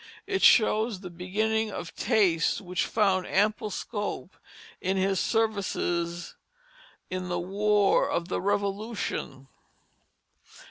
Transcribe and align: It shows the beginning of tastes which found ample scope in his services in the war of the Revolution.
It 0.25 0.41
shows 0.41 1.01
the 1.01 1.11
beginning 1.11 1.69
of 1.69 1.95
tastes 1.95 2.59
which 2.59 2.87
found 2.87 3.27
ample 3.27 3.69
scope 3.69 4.35
in 4.81 4.97
his 4.97 5.19
services 5.19 6.33
in 7.11 7.29
the 7.29 7.37
war 7.39 8.09
of 8.09 8.27
the 8.27 8.41
Revolution. 8.41 9.47